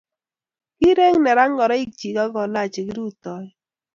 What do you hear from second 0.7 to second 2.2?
kierek neran ngoroik chi